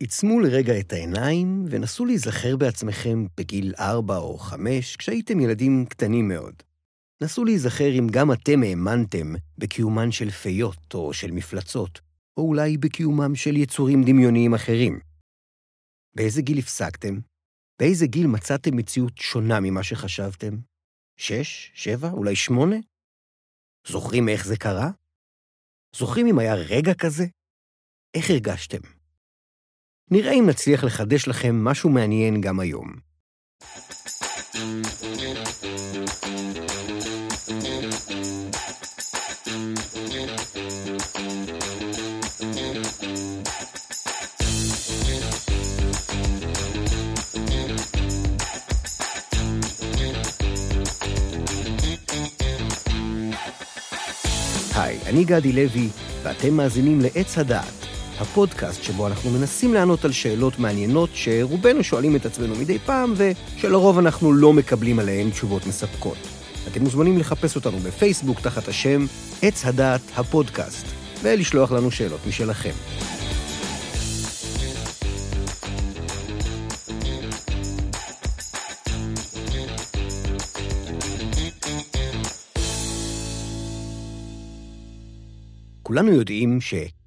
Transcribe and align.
עיצמו 0.00 0.40
לרגע 0.40 0.80
את 0.80 0.92
העיניים 0.92 1.64
ונסו 1.70 2.04
להיזכר 2.04 2.56
בעצמכם 2.56 3.26
בגיל 3.36 3.74
ארבע 3.78 4.16
או 4.16 4.38
חמש, 4.38 4.96
כשהייתם 4.96 5.40
ילדים 5.40 5.86
קטנים 5.86 6.28
מאוד. 6.28 6.62
נסו 7.22 7.44
להיזכר 7.44 7.98
אם 7.98 8.06
גם 8.10 8.32
אתם 8.32 8.62
האמנתם 8.62 9.34
בקיומן 9.58 10.12
של 10.12 10.30
פיות 10.30 10.94
או 10.94 11.14
של 11.14 11.30
מפלצות, 11.30 12.00
או 12.36 12.42
אולי 12.42 12.76
בקיומם 12.76 13.34
של 13.34 13.56
יצורים 13.56 14.02
דמיוניים 14.02 14.54
אחרים. 14.54 15.00
באיזה 16.16 16.42
גיל 16.42 16.58
הפסקתם? 16.58 17.18
באיזה 17.80 18.06
גיל 18.06 18.26
מצאתם 18.26 18.76
מציאות 18.76 19.18
שונה 19.18 19.60
ממה 19.60 19.82
שחשבתם? 19.82 20.54
שש? 21.16 21.72
שבע? 21.74 22.10
אולי 22.10 22.36
שמונה? 22.36 22.76
זוכרים 23.86 24.28
איך 24.28 24.46
זה 24.46 24.56
קרה? 24.56 24.90
זוכרים 25.96 26.26
אם 26.26 26.38
היה 26.38 26.54
רגע 26.54 26.94
כזה? 26.94 27.24
איך 28.14 28.30
הרגשתם? 28.30 28.97
נראה 30.10 30.32
אם 30.32 30.46
נצליח 30.46 30.84
לחדש 30.84 31.28
לכם 31.28 31.64
משהו 31.64 31.90
מעניין 31.90 32.40
גם 32.40 32.60
היום. 32.60 33.08
היי, 54.74 54.98
אני 55.06 55.24
גדי 55.24 55.52
לוי, 55.52 55.88
ואתם 56.22 56.54
מאזינים 56.54 57.00
לעץ 57.00 57.38
הדעת, 57.38 57.77
הפודקאסט 58.20 58.82
שבו 58.82 59.06
אנחנו 59.06 59.30
מנסים 59.30 59.74
לענות 59.74 60.04
על 60.04 60.12
שאלות 60.12 60.58
מעניינות 60.58 61.10
שרובנו 61.14 61.84
שואלים 61.84 62.16
את 62.16 62.26
עצמנו 62.26 62.54
מדי 62.54 62.78
פעם, 62.78 63.14
ושלרוב 63.16 63.98
אנחנו 63.98 64.32
לא 64.32 64.52
מקבלים 64.52 64.98
עליהן 64.98 65.30
תשובות 65.30 65.66
מספקות. 65.66 66.16
אתם 66.68 66.82
מוזמנים 66.82 67.18
לחפש 67.18 67.56
אותנו 67.56 67.78
בפייסבוק 67.78 68.40
תחת 68.40 68.68
השם 68.68 69.06
עץ 69.42 69.64
הדעת 69.64 70.00
הפודקאסט, 70.16 70.86
ולשלוח 71.22 71.72
לנו 71.72 71.90
שאלות 71.90 72.20
משלכם. 72.26 72.72
כולנו 85.82 86.12
יודעים 86.12 86.60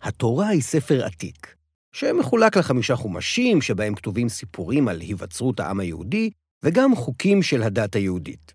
שהתורה 0.03 0.47
היא 0.47 0.61
ספר 0.61 1.05
עתיק, 1.05 1.55
שמחולק 1.93 2.57
לחמישה 2.57 2.95
חומשים 2.95 3.61
שבהם 3.61 3.95
כתובים 3.95 4.29
סיפורים 4.29 4.87
על 4.87 4.99
היווצרות 5.01 5.59
העם 5.59 5.79
היהודי, 5.79 6.29
וגם 6.63 6.95
חוקים 6.95 7.43
של 7.43 7.63
הדת 7.63 7.95
היהודית. 7.95 8.53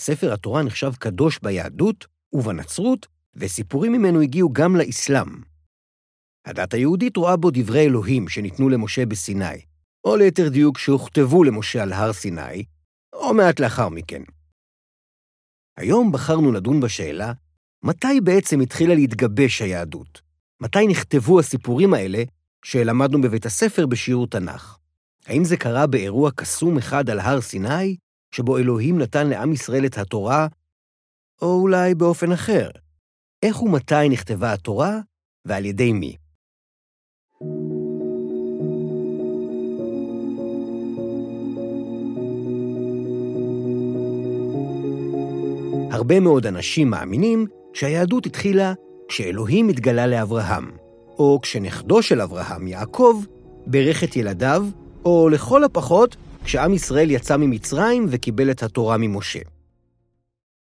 ספר 0.00 0.32
התורה 0.32 0.62
נחשב 0.62 0.92
קדוש 0.98 1.38
ביהדות 1.42 2.06
ובנצרות, 2.32 3.06
וסיפורים 3.36 3.92
ממנו 3.92 4.20
הגיעו 4.20 4.52
גם 4.52 4.76
לאסלאם. 4.76 5.28
הדת 6.46 6.74
היהודית 6.74 7.16
רואה 7.16 7.36
בו 7.36 7.50
דברי 7.52 7.80
אלוהים 7.80 8.28
שניתנו 8.28 8.68
למשה 8.68 9.06
בסיני, 9.06 9.60
או 10.04 10.16
ליתר 10.16 10.48
דיוק 10.48 10.78
שהוכתבו 10.78 11.44
למשה 11.44 11.82
על 11.82 11.92
הר 11.92 12.12
סיני, 12.12 12.64
או 13.12 13.34
מעט 13.34 13.60
לאחר 13.60 13.88
מכן. 13.88 14.22
היום 15.76 16.12
בחרנו 16.12 16.52
לדון 16.52 16.80
בשאלה 16.80 17.32
מתי 17.84 18.20
בעצם 18.24 18.60
התחילה 18.60 18.94
להתגבש 18.94 19.62
היהדות? 19.62 20.29
מתי 20.62 20.86
נכתבו 20.86 21.40
הסיפורים 21.40 21.94
האלה 21.94 22.22
שלמדנו 22.64 23.20
בבית 23.20 23.46
הספר 23.46 23.86
בשיעור 23.86 24.26
תנ"ך? 24.26 24.76
האם 25.26 25.44
זה 25.44 25.56
קרה 25.56 25.86
באירוע 25.86 26.30
קסום 26.30 26.78
אחד 26.78 27.10
על 27.10 27.20
הר 27.20 27.40
סיני, 27.40 27.96
שבו 28.34 28.58
אלוהים 28.58 28.98
נתן 28.98 29.28
לעם 29.28 29.52
ישראל 29.52 29.86
את 29.86 29.98
התורה, 29.98 30.46
או 31.42 31.60
אולי 31.60 31.94
באופן 31.94 32.32
אחר? 32.32 32.68
איך 33.42 33.62
ומתי 33.62 34.08
נכתבה 34.10 34.52
התורה, 34.52 34.98
ועל 35.44 35.64
ידי 35.64 35.92
מי? 35.92 36.16
הרבה 45.90 46.20
מאוד 46.20 46.46
אנשים 46.46 46.90
מאמינים 46.90 47.46
שהיהדות 47.74 48.26
התחילה 48.26 48.72
כשאלוהים 49.10 49.68
התגלה 49.68 50.06
לאברהם, 50.06 50.70
או 51.18 51.38
כשנכדו 51.42 52.02
של 52.02 52.20
אברהם, 52.20 52.66
יעקב, 52.66 53.24
ברך 53.66 54.04
את 54.04 54.16
ילדיו, 54.16 54.66
או 55.04 55.28
לכל 55.28 55.64
הפחות, 55.64 56.16
כשעם 56.44 56.74
ישראל 56.74 57.10
יצא 57.10 57.36
ממצרים 57.36 58.06
וקיבל 58.08 58.50
את 58.50 58.62
התורה 58.62 58.96
ממשה. 58.98 59.38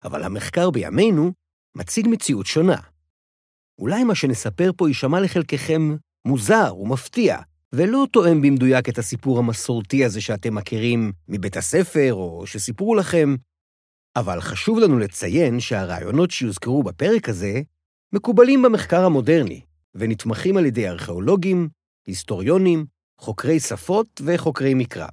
אבל 0.03 0.23
המחקר 0.23 0.69
בימינו 0.69 1.31
מציג 1.75 2.07
מציאות 2.09 2.45
שונה. 2.45 2.75
אולי 3.79 4.03
מה 4.03 4.15
שנספר 4.15 4.71
פה 4.77 4.87
יישמע 4.87 5.19
לחלקכם 5.19 5.95
מוזר 6.25 6.75
ומפתיע, 6.79 7.37
ולא 7.73 8.07
תואם 8.11 8.41
במדויק 8.41 8.89
את 8.89 8.97
הסיפור 8.97 9.39
המסורתי 9.39 10.05
הזה 10.05 10.21
שאתם 10.21 10.55
מכירים 10.55 11.11
מבית 11.27 11.57
הספר 11.57 12.13
או 12.13 12.43
שסיפרו 12.45 12.95
לכם, 12.95 13.35
אבל 14.15 14.41
חשוב 14.41 14.79
לנו 14.79 14.99
לציין 14.99 15.59
שהרעיונות 15.59 16.31
שיוזכרו 16.31 16.83
בפרק 16.83 17.29
הזה 17.29 17.61
מקובלים 18.13 18.61
במחקר 18.61 19.05
המודרני, 19.05 19.61
ונתמכים 19.95 20.57
על 20.57 20.65
ידי 20.65 20.87
ארכיאולוגים, 20.87 21.69
היסטוריונים, 22.07 22.85
חוקרי 23.19 23.59
שפות 23.59 24.21
וחוקרי 24.25 24.73
מקרא. 24.73 25.07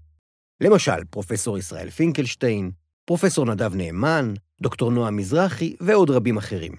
למשל, 0.60 1.04
פרופסור 1.10 1.59
ישראל 1.59 1.91
פינקלשטיין, 1.91 2.71
פרופסור 3.04 3.47
נדב 3.47 3.75
נאמן, 3.75 4.34
דוקטור 4.62 4.91
נועה 4.91 5.10
מזרחי 5.10 5.77
ועוד 5.81 6.10
רבים 6.10 6.37
אחרים. 6.37 6.72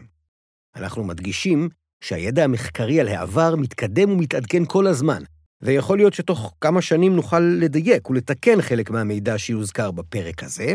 אנחנו 0.75 1.03
מדגישים 1.03 1.69
שהידע 2.01 2.43
המחקרי 2.43 2.99
על 2.99 3.07
העבר 3.07 3.55
מתקדם 3.55 4.09
ומתעדכן 4.09 4.65
כל 4.65 4.87
הזמן, 4.87 5.23
ויכול 5.61 5.97
להיות 5.97 6.13
שתוך 6.13 6.55
כמה 6.61 6.81
שנים 6.81 7.15
נוכל 7.15 7.39
לדייק 7.39 8.09
ולתקן 8.09 8.61
חלק 8.61 8.89
מהמידע 8.89 9.37
שיוזכר 9.37 9.91
בפרק 9.91 10.43
הזה, 10.43 10.73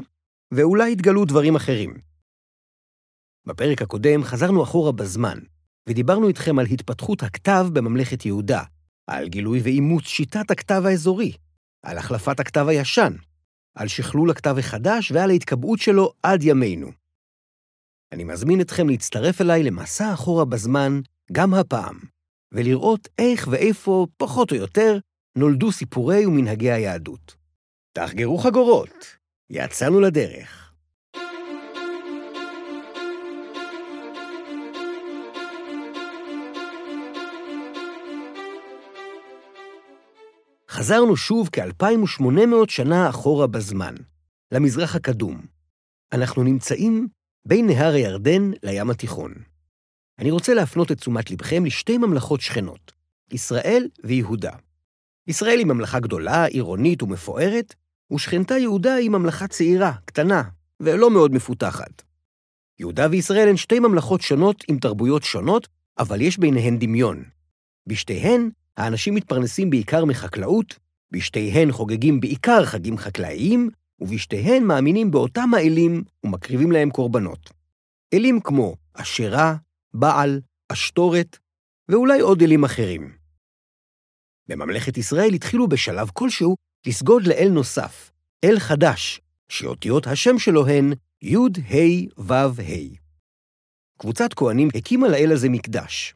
ואולי 0.53 0.93
יתגלו 0.93 1.25
דברים 1.25 1.57
אחרים. 1.57 2.10
בפרק 3.47 3.83
הקודם 3.83 4.25
חזרנו 4.25 4.63
אחורה 4.63 4.93
בזמן, 4.93 5.39
ודיברנו 5.89 6.29
איתכם 6.29 6.59
על 6.59 6.67
התפתחות 6.67 7.23
הכתב 7.23 7.67
בממלכת 7.73 8.27
יהודה, 8.27 8.63
על 9.07 9.29
גילוי 9.29 9.61
ואימוץ 9.61 10.05
שיטת 10.05 10.51
הכתב 10.51 10.83
האזורי, 10.87 11.33
על 11.83 11.99
החלפת 11.99 12.41
הכתב 12.41 12.67
הישן, 12.69 13.13
על 13.75 13.89
שכלול 13.89 14.31
הכתב 14.31 14.57
החדש 14.59 15.13
ועל 15.13 15.31
ההתקבעות 15.31 15.79
שלו 15.79 16.13
עד 16.23 16.43
ימינו. 16.43 16.91
אני 18.13 18.25
מזמין 18.25 18.61
אתכם 18.61 18.89
להצטרף 18.89 19.41
אליי 19.41 19.63
למסע 19.63 20.15
אחורה 20.15 20.45
בזמן 20.45 21.01
גם 21.33 21.55
הפעם, 21.55 22.01
ולראות 22.53 23.09
איך 23.19 23.49
ואיפה, 23.51 24.07
פחות 24.17 24.51
או 24.51 24.57
יותר, 24.57 24.99
נולדו 25.37 25.73
סיפורי 25.73 26.27
ומנהגי 26.27 26.71
היהדות. 26.71 27.37
תחגרו 27.93 28.39
חגורות, 28.39 29.17
יצאנו 29.51 30.01
לדרך. 30.01 30.70
חזרנו 40.81 41.17
שוב 41.17 41.49
כ-2800 41.53 42.69
שנה 42.69 43.09
אחורה 43.09 43.47
בזמן, 43.47 43.95
למזרח 44.53 44.97
הקדום. 44.97 45.41
אנחנו 46.13 46.43
נמצאים 46.43 47.09
בין 47.49 47.67
נהר 47.67 47.93
הירדן 47.93 48.51
לים 48.63 48.91
התיכון. 48.91 49.35
אני 50.19 50.31
רוצה 50.31 50.55
להפנות 50.55 50.93
את 50.93 50.99
תשומת 50.99 51.31
לבכם 51.31 51.65
לשתי 51.65 51.99
ממלכות 51.99 52.41
שכנות, 52.41 52.93
ישראל 53.33 53.89
ויהודה. 54.05 54.51
ישראל 55.27 55.59
היא 55.59 55.67
ממלכה 55.67 56.01
גדולה, 56.01 56.45
עירונית 56.45 57.03
ומפוארת, 57.03 57.75
ושכנתה 58.13 58.59
יהודה 58.59 58.95
היא 58.95 59.11
ממלכה 59.11 59.49
צעירה, 59.49 59.93
קטנה, 60.05 60.43
ולא 60.81 61.11
מאוד 61.11 61.33
מפותחת. 61.33 62.03
יהודה 62.79 63.07
וישראל 63.11 63.49
הן 63.49 63.57
שתי 63.57 63.79
ממלכות 63.79 64.21
שונות 64.21 64.65
עם 64.69 64.79
תרבויות 64.79 65.23
שונות, 65.23 65.69
אבל 65.99 66.21
יש 66.21 66.39
ביניהן 66.39 66.79
דמיון. 66.79 67.25
בשתיהן, 67.87 68.51
האנשים 68.77 69.15
מתפרנסים 69.15 69.71
בעיקר 69.71 70.05
מחקלאות, 70.05 70.79
בשתיהן 71.11 71.73
חוגגים 71.73 72.21
בעיקר 72.21 72.65
חגים 72.65 72.99
חקלאיים, 72.99 73.71
ובשתיהן 74.01 74.65
מאמינים 74.65 75.11
באותם 75.11 75.55
האלים 75.55 76.05
ומקריבים 76.25 76.73
להם 76.73 76.91
קורבנות. 76.91 77.51
אלים 78.15 78.41
כמו 78.41 78.77
אשרה, 78.95 79.57
בעל, 79.95 80.41
אשתורת, 80.69 81.39
ואולי 81.89 82.21
עוד 82.21 82.43
אלים 82.43 82.65
אחרים. 82.65 83.13
בממלכת 84.49 84.99
ישראל 84.99 85.35
התחילו 85.35 85.69
בשלב 85.69 86.11
כלשהו 86.13 86.57
לסגוד 86.87 87.27
לאל 87.27 87.49
נוסף, 87.53 88.11
אל 88.45 88.59
חדש, 88.59 89.21
שאותיות 89.49 90.07
השם 90.07 90.39
שלו 90.39 90.67
הן 90.67 90.93
י' 91.23 91.37
ה' 91.37 92.23
ו' 92.23 92.33
ה'. 92.33 92.97
קבוצת 93.99 94.35
כהנים 94.35 94.69
הקימה 94.75 95.09
לאל 95.09 95.33
הזה 95.33 95.49
מקדש. 95.49 96.15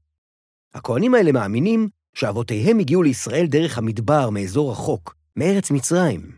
הכהנים 0.74 1.14
האלה 1.14 1.32
מאמינים 1.32 1.88
שאבותיהם 2.14 2.78
הגיעו 2.78 3.02
לישראל 3.02 3.46
דרך 3.46 3.78
המדבר 3.78 4.30
מאזור 4.30 4.72
רחוק, 4.72 5.16
מארץ 5.36 5.70
מצרים. 5.70 6.32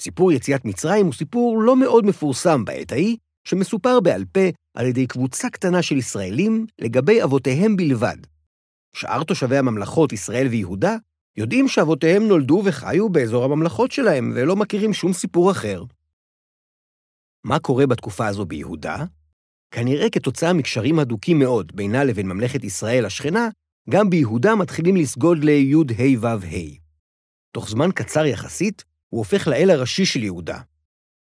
סיפור 0.00 0.32
יציאת 0.32 0.64
מצרים 0.64 1.06
הוא 1.06 1.14
סיפור 1.14 1.58
לא 1.58 1.76
מאוד 1.76 2.06
מפורסם 2.06 2.64
בעת 2.64 2.92
ההיא, 2.92 3.16
שמסופר 3.44 4.00
בעל 4.00 4.24
פה 4.24 4.40
על 4.74 4.86
ידי 4.86 5.06
קבוצה 5.06 5.50
קטנה 5.50 5.82
של 5.82 5.96
ישראלים 5.96 6.66
לגבי 6.78 7.22
אבותיהם 7.22 7.76
בלבד. 7.76 8.16
שאר 8.96 9.24
תושבי 9.24 9.56
הממלכות 9.56 10.12
ישראל 10.12 10.46
ויהודה 10.46 10.96
יודעים 11.36 11.68
שאבותיהם 11.68 12.22
נולדו 12.28 12.62
וחיו 12.64 13.08
באזור 13.08 13.44
הממלכות 13.44 13.92
שלהם 13.92 14.32
ולא 14.34 14.56
מכירים 14.56 14.92
שום 14.92 15.12
סיפור 15.12 15.50
אחר. 15.50 15.84
מה 17.44 17.58
קורה 17.58 17.86
בתקופה 17.86 18.26
הזו 18.26 18.46
ביהודה? 18.46 19.04
כנראה 19.70 20.10
כתוצאה 20.10 20.52
מקשרים 20.52 20.98
הדוקים 20.98 21.38
מאוד 21.38 21.76
בינה 21.76 22.04
לבין 22.04 22.28
ממלכת 22.28 22.64
ישראל 22.64 23.04
השכנה, 23.06 23.48
גם 23.90 24.10
ביהודה 24.10 24.54
מתחילים 24.54 24.96
לסגוד 24.96 25.38
לי"ה 25.44 25.76
ו"ה. 26.20 26.46
תוך 27.52 27.68
זמן 27.68 27.88
קצר 27.94 28.26
יחסית, 28.26 28.84
הוא 29.08 29.18
הופך 29.18 29.48
לאל 29.48 29.70
הראשי 29.70 30.06
של 30.06 30.22
יהודה. 30.22 30.60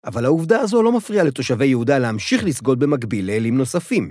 אבל 0.05 0.25
העובדה 0.25 0.61
הזו 0.61 0.83
לא 0.83 0.97
מפריעה 0.97 1.25
לתושבי 1.25 1.67
יהודה 1.67 1.99
להמשיך 1.99 2.45
לסגוד 2.45 2.79
במקביל 2.79 3.27
לאלים 3.27 3.59
נוספים. 3.59 4.11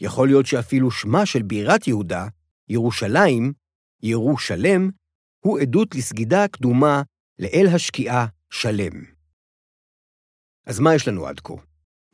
יכול 0.00 0.28
להיות 0.28 0.46
שאפילו 0.46 0.90
שמה 0.90 1.26
של 1.26 1.42
בירת 1.42 1.88
יהודה, 1.88 2.26
ירושלים, 2.68 3.52
ירושלם, 4.02 4.90
הוא 5.40 5.58
עדות 5.58 5.94
לסגידה 5.94 6.48
קדומה 6.48 7.02
לאל 7.38 7.66
השקיעה 7.74 8.26
שלם. 8.50 9.04
אז 10.66 10.80
מה 10.80 10.94
יש 10.94 11.08
לנו 11.08 11.26
עד 11.26 11.40
כה? 11.40 11.54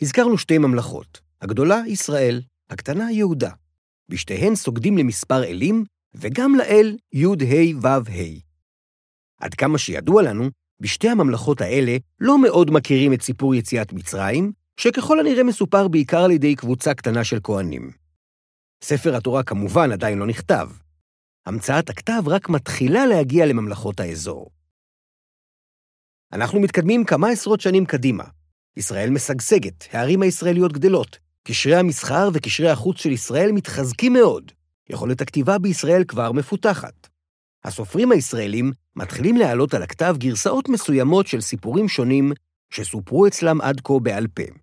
הזכרנו 0.03 0.39
שתי 0.39 0.59
ממלכות, 0.59 1.21
הגדולה 1.41 1.83
ישראל, 1.87 2.43
הקטנה 2.71 3.13
יהודה. 3.13 3.51
בשתיהן 4.13 4.55
סוגדים 4.55 4.99
למספר 4.99 5.45
אלים, 5.45 5.85
וגם 6.15 6.55
לאל 6.55 6.97
י"ה 7.13 7.27
ו"ה. 7.83 8.23
עד 9.41 9.55
כמה 9.55 9.79
שידוע 9.79 10.23
לנו, 10.23 10.51
בשתי 10.81 11.09
הממלכות 11.09 11.61
האלה 11.61 11.97
לא 12.21 12.43
מאוד 12.43 12.71
מכירים 12.71 13.13
את 13.13 13.23
סיפור 13.23 13.55
יציאת 13.55 13.93
מצרים, 13.93 14.53
שככל 14.77 15.21
הנראה 15.21 15.45
מסופר 15.45 15.89
בעיקר 15.89 16.25
על 16.25 16.31
ידי 16.31 16.57
קבוצה 16.57 16.95
קטנה 16.95 17.25
של 17.25 17.39
כהנים. 17.43 17.91
ספר 18.83 19.17
התורה 19.17 19.43
כמובן 19.43 19.93
עדיין 19.93 20.19
לא 20.19 20.27
נכתב. 20.27 20.69
המצאת 21.47 21.91
הכתב 21.91 22.23
רק 22.27 22.49
מתחילה 22.49 23.07
להגיע 23.07 23.47
לממלכות 23.47 24.01
האזור. 24.01 24.51
אנחנו 26.33 26.61
מתקדמים 26.61 27.05
כמה 27.05 27.29
עשרות 27.29 27.61
שנים 27.61 27.87
קדימה. 27.87 28.25
ישראל 28.77 29.11
משגשגת, 29.11 29.85
הערים 29.93 30.23
הישראליות 30.23 30.73
גדלות, 30.73 31.19
קשרי 31.45 31.77
המסחר 31.77 32.29
וקשרי 32.33 32.71
החוץ 32.71 33.01
של 33.01 33.11
ישראל 33.11 33.53
מתחזקים 33.53 34.13
מאוד. 34.13 34.53
יכולת 34.91 35.21
הכתיבה 35.21 35.59
בישראל 35.59 36.05
כבר 36.05 36.33
מפותחת. 36.33 37.09
הסופרים 37.65 38.13
הישראלים 38.13 38.73
מתחילים 38.97 39.37
להעלות 39.37 39.75
על 39.75 39.83
הכתב 39.83 40.17
גרסאות 40.19 40.69
מסוימות 40.69 41.27
של 41.27 41.41
סיפורים 41.41 41.89
שונים 41.89 42.33
שסופרו 42.71 43.27
אצלם 43.27 43.61
עד 43.61 43.81
כה 43.85 43.99
בעל 44.03 44.27
פה. 44.27 44.62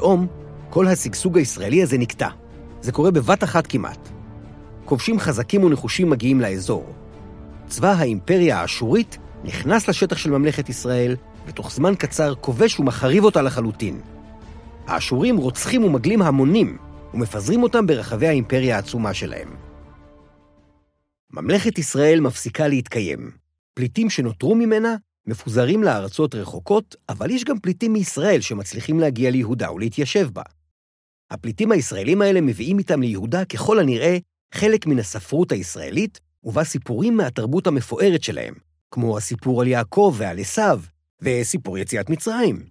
פתאום, 0.00 0.26
כל 0.70 0.86
השגשוג 0.86 1.38
הישראלי 1.38 1.82
הזה 1.82 1.98
נקטע. 1.98 2.28
זה 2.80 2.92
קורה 2.92 3.10
בבת 3.10 3.44
אחת 3.44 3.66
כמעט. 3.66 4.08
כובשים 4.84 5.18
חזקים 5.18 5.64
ונחושים 5.64 6.10
מגיעים 6.10 6.40
לאזור. 6.40 6.86
צבא 7.66 7.92
האימפריה 7.92 8.60
האשורית 8.60 9.18
נכנס 9.44 9.88
לשטח 9.88 10.16
של 10.16 10.30
ממלכת 10.30 10.68
ישראל, 10.68 11.16
ותוך 11.46 11.72
זמן 11.72 11.94
קצר 11.94 12.34
כובש 12.34 12.80
ומחריב 12.80 13.24
אותה 13.24 13.42
לחלוטין. 13.42 14.00
האשורים 14.86 15.36
רוצחים 15.36 15.84
ומגלים 15.84 16.22
המונים, 16.22 16.78
ומפזרים 17.14 17.62
אותם 17.62 17.86
ברחבי 17.86 18.28
האימפריה 18.28 18.76
העצומה 18.76 19.14
שלהם. 19.14 19.48
ממלכת 21.30 21.78
ישראל 21.78 22.20
מפסיקה 22.20 22.68
להתקיים. 22.68 23.30
פליטים 23.74 24.10
שנותרו 24.10 24.54
ממנה 24.54 24.96
מפוזרים 25.26 25.82
לארצות 25.82 26.34
רחוקות, 26.34 26.96
אבל 27.08 27.30
יש 27.30 27.44
גם 27.44 27.58
פליטים 27.58 27.92
מישראל 27.92 28.40
שמצליחים 28.40 29.00
להגיע 29.00 29.30
ליהודה 29.30 29.72
ולהתיישב 29.72 30.28
בה. 30.32 30.42
הפליטים 31.30 31.72
הישראלים 31.72 32.22
האלה 32.22 32.40
מביאים 32.40 32.78
איתם 32.78 33.02
ליהודה 33.02 33.44
ככל 33.44 33.78
הנראה 33.78 34.18
חלק 34.54 34.86
מן 34.86 34.98
הספרות 34.98 35.52
הישראלית, 35.52 36.20
ובה 36.44 36.64
סיפורים 36.64 37.16
מהתרבות 37.16 37.66
המפוארת 37.66 38.22
שלהם, 38.22 38.54
כמו 38.90 39.16
הסיפור 39.16 39.60
על 39.60 39.66
יעקב 39.66 40.14
ועל 40.18 40.38
עשיו, 40.38 40.80
וסיפור 41.22 41.78
יציאת 41.78 42.10
מצרים. 42.10 42.66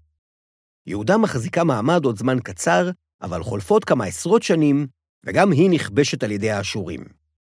יהודה 0.87 1.17
מחזיקה 1.17 1.63
מעמד 1.63 2.05
עוד 2.05 2.17
זמן 2.17 2.37
קצר, 2.39 2.89
אבל 3.21 3.43
חולפות 3.43 3.85
כמה 3.85 4.05
עשרות 4.05 4.43
שנים, 4.43 4.87
וגם 5.25 5.51
היא 5.51 5.69
נכבשת 5.69 6.23
על 6.23 6.31
ידי 6.31 6.51
האשורים. 6.51 7.03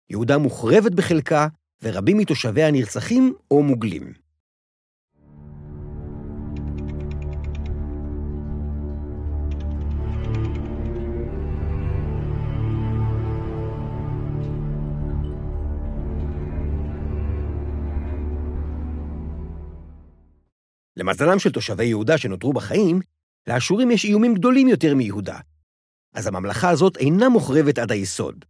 יהודה 0.10 0.38
מוחרבת 0.38 0.92
בחלקה, 0.92 1.48
ורבים 1.84 2.18
מתושביה 2.18 2.72
נרצחים 2.72 3.34
או 3.52 3.64
מוגלים. 3.64 4.25
למזלם 21.06 21.40
של 21.40 21.52
תושבי 21.52 21.86
יהודה 21.86 22.18
שנותרו 22.18 22.54
בחיים, 22.54 23.00
לאשורים 23.48 23.92
יש 23.92 24.06
איומים 24.06 24.34
גדולים 24.34 24.68
יותר 24.68 24.96
מיהודה. 24.96 25.38
אז 26.14 26.28
הממלכה 26.28 26.70
הזאת 26.70 26.98
אינה 26.98 27.30
מוחרבת 27.30 27.80
עד 27.80 27.92
היסוד. 27.92 28.46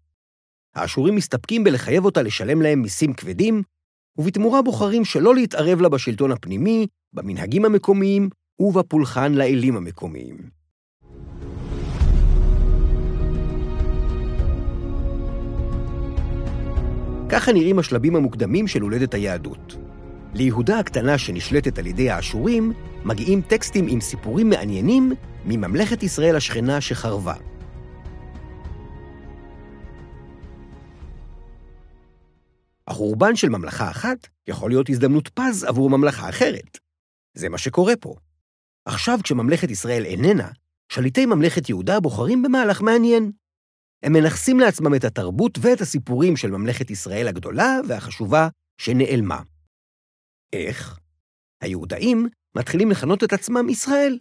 האשורים 0.75 1.15
מסתפקים 1.15 1.63
בלחייב 1.63 2.05
אותה 2.05 2.21
לשלם 2.21 2.61
להם 2.61 2.81
מיסים 2.81 3.13
כבדים, 3.13 3.63
ובתמורה 4.17 4.61
בוחרים 4.61 5.05
שלא 5.05 5.35
להתערב 5.35 5.81
לה 5.81 5.89
בשלטון 5.89 6.31
הפנימי, 6.31 6.87
במנהגים 7.13 7.65
המקומיים 7.65 8.29
ובפולחן 8.59 9.33
לאלים 9.33 9.77
המקומיים. 9.77 10.37
ככה 17.29 17.53
נראים 17.53 17.79
השלבים 17.79 18.15
המוקדמים 18.15 18.67
של 18.67 18.81
הולדת 18.81 19.13
היהדות. 19.13 19.84
ליהודה 20.35 20.79
הקטנה 20.79 21.17
שנשלטת 21.17 21.77
על 21.79 21.87
ידי 21.87 22.09
האשורים, 22.09 22.73
מגיעים 23.05 23.41
טקסטים 23.41 23.87
עם 23.87 24.01
סיפורים 24.01 24.49
מעניינים 24.49 25.13
מממלכת 25.45 26.03
ישראל 26.03 26.35
השכנה 26.35 26.81
שחרבה. 26.81 27.33
החורבן 32.87 33.35
של 33.35 33.49
ממלכה 33.49 33.89
אחת 33.89 34.27
יכול 34.47 34.69
להיות 34.71 34.89
הזדמנות 34.89 35.27
פז 35.27 35.63
עבור 35.63 35.89
ממלכה 35.89 36.29
אחרת. 36.29 36.77
זה 37.33 37.49
מה 37.49 37.57
שקורה 37.57 37.93
פה. 37.99 38.15
עכשיו, 38.85 39.19
כשממלכת 39.23 39.71
ישראל 39.71 40.05
איננה, 40.05 40.47
שליטי 40.89 41.25
ממלכת 41.25 41.69
יהודה 41.69 41.99
בוחרים 41.99 42.41
במהלך 42.41 42.81
מעניין. 42.81 43.31
הם 44.03 44.13
מנכסים 44.13 44.59
לעצמם 44.59 44.95
את 44.95 45.03
התרבות 45.03 45.57
ואת 45.61 45.81
הסיפורים 45.81 46.37
של 46.37 46.51
ממלכת 46.51 46.91
ישראל 46.91 47.27
הגדולה 47.27 47.79
והחשובה 47.87 48.47
שנעלמה. 48.77 49.41
איך? 50.53 50.99
היהודאים 51.61 52.27
מתחילים 52.57 52.91
לכנות 52.91 53.23
את 53.23 53.33
עצמם 53.33 53.69
ישראל, 53.69 54.19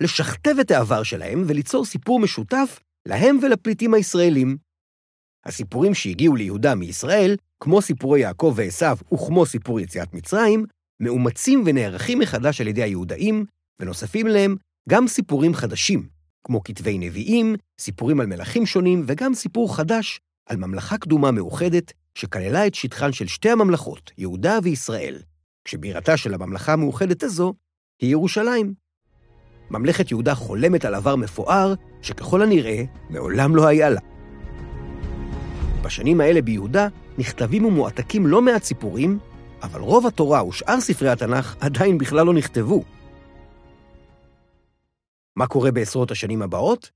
לשכתב 0.00 0.54
את 0.60 0.70
העבר 0.70 1.02
שלהם 1.02 1.44
וליצור 1.46 1.84
סיפור 1.84 2.20
משותף 2.20 2.80
להם 3.08 3.38
ולפליטים 3.42 3.94
הישראלים. 3.94 4.56
הסיפורים 5.46 5.94
שהגיעו 5.94 6.36
ליהודה 6.36 6.74
מישראל, 6.74 7.36
כמו 7.60 7.82
סיפורי 7.82 8.20
יעקב 8.20 8.52
ועשיו 8.56 8.96
וכמו 9.14 9.46
סיפור 9.46 9.80
יציאת 9.80 10.14
מצרים, 10.14 10.64
מאומצים 11.00 11.62
ונערכים 11.66 12.18
מחדש 12.18 12.60
על 12.60 12.66
ידי 12.66 12.82
היהודאים, 12.82 13.44
ונוספים 13.80 14.26
להם 14.26 14.56
גם 14.88 15.08
סיפורים 15.08 15.54
חדשים, 15.54 16.08
כמו 16.44 16.62
כתבי 16.64 16.98
נביאים, 16.98 17.56
סיפורים 17.80 18.20
על 18.20 18.26
מלכים 18.26 18.66
שונים, 18.66 19.04
וגם 19.06 19.34
סיפור 19.34 19.76
חדש 19.76 20.20
על 20.46 20.56
ממלכה 20.56 20.98
קדומה 20.98 21.30
מאוחדת, 21.30 21.92
שכללה 22.14 22.66
את 22.66 22.74
שטחן 22.74 23.12
של 23.12 23.26
שתי 23.26 23.50
הממלכות, 23.50 24.10
יהודה 24.18 24.58
וישראל, 24.62 25.22
כשבירתה 25.64 26.16
של 26.16 26.34
הממלכה 26.34 26.72
המאוחדת 26.72 27.22
הזו 27.22 27.54
היא 28.00 28.10
ירושלים. 28.10 28.74
ממלכת 29.70 30.10
יהודה 30.10 30.34
חולמת 30.34 30.84
על 30.84 30.94
עבר 30.94 31.16
מפואר, 31.16 31.74
שככל 32.02 32.42
הנראה 32.42 32.84
מעולם 33.10 33.56
לא 33.56 33.66
היה 33.66 33.90
לה. 33.90 34.00
בשנים 35.82 36.20
האלה 36.20 36.42
ביהודה 36.42 36.88
נכתבים 37.18 37.64
ומועתקים 37.64 38.26
לא 38.26 38.42
מעט 38.42 38.62
סיפורים, 38.64 39.18
אבל 39.62 39.80
רוב 39.80 40.06
התורה 40.06 40.44
ושאר 40.44 40.80
ספרי 40.80 41.08
התנ"ך 41.08 41.56
עדיין 41.60 41.98
בכלל 41.98 42.26
לא 42.26 42.34
נכתבו. 42.34 42.84
מה 45.36 45.46
קורה 45.46 45.70
בעשרות 45.70 46.10
השנים 46.10 46.42
הבאות? 46.42 46.90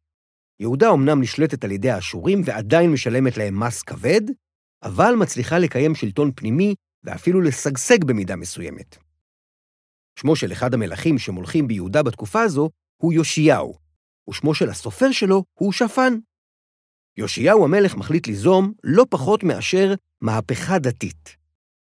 יהודה 0.60 0.90
אמנם 0.90 1.20
נשלטת 1.20 1.64
על 1.64 1.70
ידי 1.72 1.90
האשורים 1.90 2.42
ועדיין 2.44 2.92
משלמת 2.92 3.36
להם 3.36 3.60
מס 3.60 3.82
כבד, 3.82 4.20
אבל 4.82 5.14
מצליחה 5.14 5.58
לקיים 5.58 5.94
שלטון 5.94 6.30
פנימי 6.34 6.74
ואפילו 7.04 7.40
לשגשג 7.40 8.04
במידה 8.04 8.36
מסוימת. 8.36 8.96
שמו 10.18 10.36
של 10.36 10.52
אחד 10.52 10.74
המלכים 10.74 11.18
שמולכים 11.18 11.68
ביהודה 11.68 12.02
בתקופה 12.02 12.42
הזו 12.42 12.70
הוא 12.96 13.12
יאשיהו, 13.12 13.78
ושמו 14.30 14.54
של 14.54 14.70
הסופר 14.70 15.12
שלו 15.12 15.44
הוא 15.54 15.72
שפן. 15.72 16.14
יאשיהו 17.16 17.64
המלך 17.64 17.96
מחליט 17.96 18.26
ליזום 18.26 18.72
לא 18.84 19.06
פחות 19.10 19.44
מאשר 19.44 19.94
מהפכה 20.20 20.78
דתית. 20.78 21.36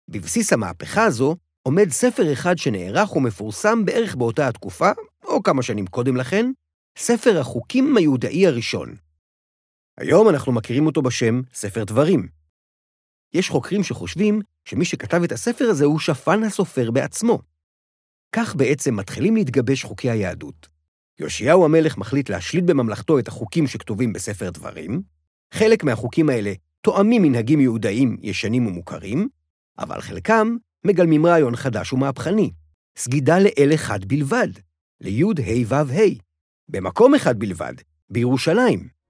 בבסיס 0.08 0.53
המהפכה 0.53 1.03
הזו 1.03 1.36
עומד 1.63 1.89
ספר 1.89 2.34
אחד 2.34 2.58
שנערך 2.58 3.15
ומפורסם 3.15 3.86
בערך 3.86 4.15
באותה 4.15 4.48
התקופה, 4.48 4.89
או 5.24 5.43
כמה 5.43 5.63
שנים 5.63 5.88
קודם 5.88 6.17
לכן, 6.17 6.51
ספר 6.98 7.39
החוקים 7.39 7.98
היהודאי 7.98 8.48
הראשון. 8.48 8.96
היום 9.98 10.29
אנחנו 10.29 10.51
מכירים 10.51 10.86
אותו 10.86 11.01
בשם 11.01 11.41
ספר 11.53 11.84
דברים. 11.84 12.40
יש 13.33 13.50
חוקרים 13.50 13.83
שחושבים 13.83 14.41
שמי 14.65 14.85
שכתב 14.85 15.23
את 15.23 15.31
הספר 15.31 15.65
הזה 15.65 15.85
הוא 15.85 16.00
שפן 16.00 16.43
הסופר 16.43 16.91
בעצמו. 16.91 17.39
כך 18.35 18.55
בעצם 18.55 18.95
מתחילים 18.95 19.35
להתגבש 19.35 19.83
חוקי 19.83 20.09
היהדות. 20.09 20.67
יאשיהו 21.19 21.65
המלך 21.65 21.97
מחליט 21.97 22.29
להשליט 22.29 22.63
בממלכתו 22.65 23.19
את 23.19 23.27
החוקים 23.27 23.67
שכתובים 23.67 24.13
בספר 24.13 24.50
דברים, 24.50 25.01
חלק 25.53 25.83
מהחוקים 25.83 26.29
האלה 26.29 26.53
תואמים 26.81 27.21
מנהגים 27.21 27.59
יהודאיים 27.59 28.17
ישנים 28.21 28.67
ומוכרים, 28.67 29.27
אבל 29.79 30.01
חלקם 30.01 30.55
מגלמים 30.85 31.25
רעיון 31.25 31.55
חדש 31.55 31.93
ומהפכני, 31.93 32.51
סגידה 32.97 33.39
לאל 33.39 33.71
אחד 33.73 34.05
בלבד, 34.05 34.47
לי' 35.01 35.23
ה' 35.23 35.67
ו' 35.67 35.75
ה', 35.75 36.01
במקום 36.69 37.15
אחד 37.15 37.39
בלבד, 37.39 37.73
בירושלים. 38.09 39.00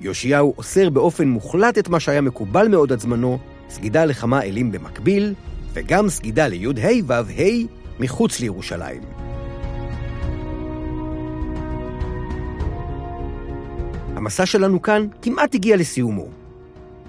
יאשיהו 0.00 0.54
אוסר 0.58 0.90
באופן 0.90 1.28
מוחלט 1.28 1.78
את 1.78 1.88
מה 1.88 2.00
שהיה 2.00 2.20
מקובל 2.20 2.68
מאוד 2.68 2.92
עד 2.92 3.00
זמנו, 3.00 3.38
סגידה 3.68 4.04
לכמה 4.04 4.42
אלים 4.42 4.72
במקביל, 4.72 5.34
וגם 5.72 6.08
סגידה 6.08 6.46
לי' 6.46 6.66
ה' 6.66 7.04
ו' 7.06 7.12
ה' 7.12 7.66
מחוץ 8.00 8.40
לירושלים. 8.40 9.02
המסע 14.16 14.46
שלנו 14.46 14.82
כאן 14.82 15.06
כמעט 15.22 15.54
הגיע 15.54 15.76
לסיומו. 15.76 16.28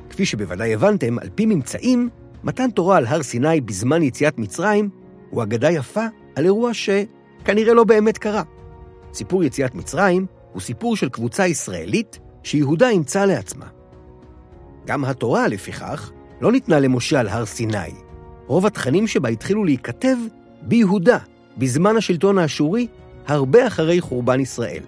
כפי 0.09 0.25
שבוודאי 0.25 0.73
הבנתם, 0.73 1.19
על 1.19 1.29
פי 1.35 1.45
ממצאים, 1.45 2.09
מתן 2.43 2.71
תורה 2.71 2.97
על 2.97 3.05
הר 3.05 3.23
סיני 3.23 3.61
בזמן 3.61 4.03
יציאת 4.03 4.37
מצרים 4.37 4.89
הוא 5.29 5.43
אגדה 5.43 5.71
יפה 5.71 6.05
על 6.35 6.45
אירוע 6.45 6.71
שכנראה 6.73 7.73
לא 7.73 7.83
באמת 7.83 8.17
קרה. 8.17 8.43
סיפור 9.13 9.43
יציאת 9.43 9.75
מצרים 9.75 10.25
הוא 10.53 10.61
סיפור 10.61 10.95
של 10.95 11.09
קבוצה 11.09 11.47
ישראלית 11.47 12.19
שיהודה 12.43 12.89
אימצה 12.89 13.25
לעצמה. 13.25 13.67
גם 14.85 15.05
התורה, 15.05 15.47
לפיכך, 15.47 16.11
לא 16.41 16.51
ניתנה 16.51 16.79
למשה 16.79 17.19
על 17.19 17.27
הר 17.27 17.45
סיני. 17.45 17.91
רוב 18.47 18.65
התכנים 18.65 19.07
שבה 19.07 19.29
התחילו 19.29 19.65
להיכתב 19.65 20.15
ביהודה, 20.61 21.17
בזמן 21.57 21.97
השלטון 21.97 22.37
האשורי, 22.37 22.87
הרבה 23.27 23.67
אחרי 23.67 24.01
חורבן 24.01 24.39
ישראל. 24.39 24.83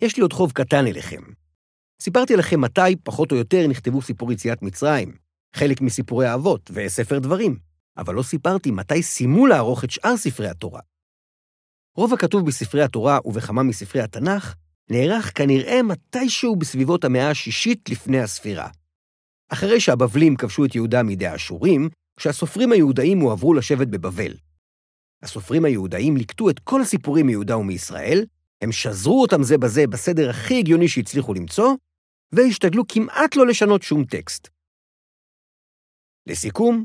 יש 0.00 0.16
לי 0.16 0.22
עוד 0.22 0.32
חוב 0.32 0.52
קטן 0.52 0.86
אליכם. 0.86 1.22
סיפרתי 2.02 2.36
לכם 2.36 2.60
מתי, 2.60 2.96
פחות 3.02 3.32
או 3.32 3.36
יותר, 3.36 3.66
נכתבו 3.66 4.02
סיפור 4.02 4.32
יציאת 4.32 4.62
מצרים, 4.62 5.12
חלק 5.56 5.80
מסיפורי 5.80 6.26
האבות 6.26 6.70
וספר 6.74 7.18
דברים, 7.18 7.58
אבל 7.96 8.14
לא 8.14 8.22
סיפרתי 8.22 8.70
מתי 8.70 9.02
סיימו 9.02 9.46
לערוך 9.46 9.84
את 9.84 9.90
שאר 9.90 10.16
ספרי 10.16 10.48
התורה. 10.48 10.80
רוב 11.98 12.14
הכתוב 12.14 12.46
בספרי 12.46 12.82
התורה 12.82 13.18
ובכמה 13.24 13.62
מספרי 13.62 14.00
התנ"ך 14.02 14.54
נערך 14.90 15.32
כנראה 15.34 15.82
מתישהו 15.82 16.56
בסביבות 16.56 17.04
המאה 17.04 17.30
השישית 17.30 17.88
לפני 17.90 18.20
הספירה. 18.20 18.68
אחרי 19.48 19.80
שהבבלים 19.80 20.36
כבשו 20.36 20.64
את 20.64 20.74
יהודה 20.74 21.02
מידי 21.02 21.26
האשורים, 21.26 21.88
כשהסופרים 22.16 22.72
היהודאים 22.72 23.20
הועברו 23.20 23.54
לשבת 23.54 23.88
בבבל. 23.88 24.34
הסופרים 25.22 25.64
היהודאים 25.64 26.16
ליקטו 26.16 26.50
את 26.50 26.58
כל 26.58 26.80
הסיפורים 26.80 27.26
מיהודה 27.26 27.56
ומישראל, 27.56 28.24
הם 28.62 28.72
שזרו 28.72 29.22
אותם 29.22 29.42
זה 29.42 29.58
בזה 29.58 29.86
בסדר 29.86 30.30
הכי 30.30 30.58
הגיוני 30.58 30.88
שהצליחו 30.88 31.34
למצוא, 31.34 31.74
והשתדלו 32.32 32.88
כמעט 32.88 33.36
לא 33.36 33.46
לשנות 33.46 33.82
שום 33.82 34.04
טקסט. 34.04 34.48
לסיכום, 36.26 36.84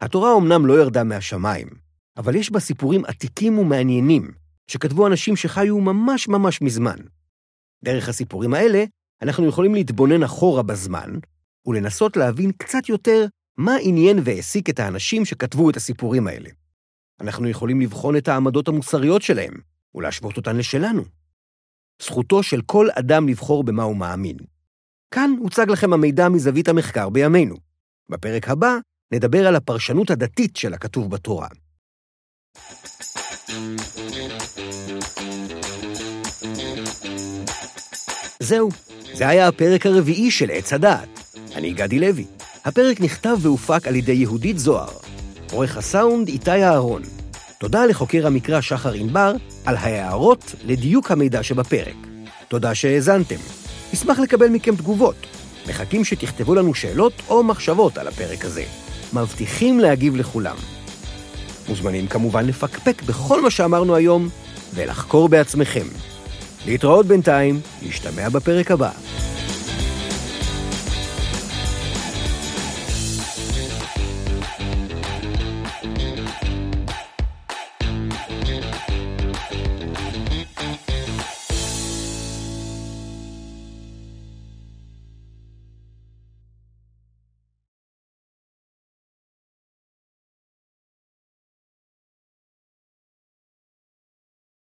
התורה 0.00 0.32
אומנם 0.32 0.66
לא 0.66 0.80
ירדה 0.80 1.04
מהשמיים, 1.04 1.68
אבל 2.16 2.34
יש 2.34 2.50
בה 2.50 2.60
סיפורים 2.60 3.04
עתיקים 3.04 3.58
ומעניינים, 3.58 4.41
שכתבו 4.66 5.06
אנשים 5.06 5.36
שחיו 5.36 5.80
ממש 5.80 6.28
ממש 6.28 6.62
מזמן. 6.62 6.96
דרך 7.84 8.08
הסיפורים 8.08 8.54
האלה, 8.54 8.84
אנחנו 9.22 9.46
יכולים 9.48 9.74
להתבונן 9.74 10.22
אחורה 10.22 10.62
בזמן, 10.62 11.10
ולנסות 11.66 12.16
להבין 12.16 12.52
קצת 12.52 12.88
יותר 12.88 13.26
מה 13.56 13.76
עניין 13.80 14.18
והעסיק 14.24 14.70
את 14.70 14.80
האנשים 14.80 15.24
שכתבו 15.24 15.70
את 15.70 15.76
הסיפורים 15.76 16.26
האלה. 16.26 16.50
אנחנו 17.20 17.48
יכולים 17.48 17.80
לבחון 17.80 18.16
את 18.16 18.28
העמדות 18.28 18.68
המוסריות 18.68 19.22
שלהם, 19.22 19.54
ולהשוות 19.94 20.36
אותן 20.36 20.56
לשלנו. 20.56 21.02
זכותו 22.02 22.42
של 22.42 22.62
כל 22.66 22.88
אדם 22.98 23.28
לבחור 23.28 23.64
במה 23.64 23.82
הוא 23.82 23.96
מאמין. 23.96 24.36
כאן 25.14 25.30
הוצג 25.38 25.70
לכם 25.70 25.92
המידע 25.92 26.28
מזווית 26.28 26.68
המחקר 26.68 27.08
בימינו. 27.08 27.56
בפרק 28.08 28.48
הבא 28.48 28.76
נדבר 29.12 29.46
על 29.46 29.56
הפרשנות 29.56 30.10
הדתית 30.10 30.56
של 30.56 30.74
הכתוב 30.74 31.10
בתורה. 31.10 31.48
זהו, 38.40 38.68
זה 39.12 39.28
היה 39.28 39.48
הפרק 39.48 39.86
הרביעי 39.86 40.30
של 40.30 40.50
עץ 40.50 40.72
הדעת. 40.72 41.08
אני 41.54 41.72
גדי 41.72 41.98
לוי. 41.98 42.24
הפרק 42.64 43.00
נכתב 43.00 43.36
והופק 43.40 43.86
על 43.86 43.96
ידי 43.96 44.12
יהודית 44.12 44.58
זוהר. 44.58 44.90
עורך 45.52 45.76
הסאונד 45.76 46.28
איתי 46.28 46.64
אהרון. 46.64 47.02
תודה 47.58 47.86
לחוקר 47.86 48.26
המקרא 48.26 48.60
שחר 48.60 48.92
ענבר 48.92 49.32
על 49.64 49.76
ההערות 49.76 50.54
לדיוק 50.64 51.10
המידע 51.10 51.42
שבפרק. 51.42 51.96
תודה 52.48 52.74
שהאזנתם. 52.74 53.36
נשמח 53.92 54.18
לקבל 54.18 54.48
מכם 54.48 54.76
תגובות. 54.76 55.16
מחכים 55.68 56.04
שתכתבו 56.04 56.54
לנו 56.54 56.74
שאלות 56.74 57.12
או 57.28 57.42
מחשבות 57.42 57.98
על 57.98 58.08
הפרק 58.08 58.44
הזה. 58.44 58.64
מבטיחים 59.12 59.80
להגיב 59.80 60.16
לכולם. 60.16 60.56
מוזמנים 61.68 62.06
כמובן 62.06 62.46
לפקפק 62.46 63.02
בכל 63.02 63.42
מה 63.42 63.50
שאמרנו 63.50 63.94
היום 63.94 64.28
ולחקור 64.74 65.28
בעצמכם. 65.28 65.86
להתראות 66.66 67.06
בינתיים, 67.06 67.60
נשתמע 67.82 68.28
בפרק 68.28 68.70
הבא. 68.70 68.90